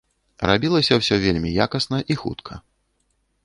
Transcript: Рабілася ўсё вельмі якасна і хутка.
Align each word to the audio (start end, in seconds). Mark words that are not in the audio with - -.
Рабілася 0.51 0.97
ўсё 1.01 1.15
вельмі 1.25 1.49
якасна 1.67 1.97
і 2.15 2.21
хутка. 2.23 2.53